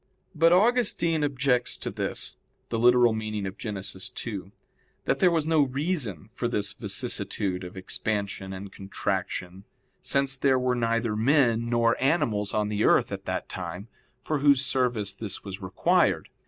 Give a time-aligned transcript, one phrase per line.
[0.33, 2.37] But Augustine objects to this
[2.71, 2.79] (Gen.
[2.83, 4.27] ad lit.
[4.43, 4.51] i),
[5.05, 9.63] that there was no reason for this vicissitude of expansion and contraction
[10.01, 14.65] since there were neither men nor animals on the earth at that time, for whose
[14.65, 16.29] service this was required.